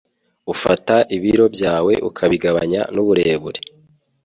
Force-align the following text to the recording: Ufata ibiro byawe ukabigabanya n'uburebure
Ufata 0.53 0.95
ibiro 1.15 1.45
byawe 1.55 1.93
ukabigabanya 2.09 2.81
n'uburebure 2.93 3.59